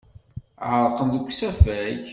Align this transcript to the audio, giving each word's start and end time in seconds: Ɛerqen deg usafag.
Ɛerqen 0.71 1.07
deg 1.13 1.25
usafag. 1.29 2.01